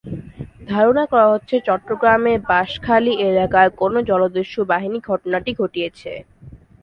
[0.67, 6.11] ধারণা করা হচ্ছে, চট্টগ্রামের বাঁশখালী এলাকার কোনো জলদস্যু বাহিনী ঘটনাটি ঘটিয়েছে।